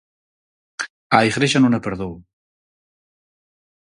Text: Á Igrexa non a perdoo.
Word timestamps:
Á 1.17 1.19
Igrexa 1.31 1.59
non 1.61 1.73
a 1.77 1.81
perdoo. 1.85 2.15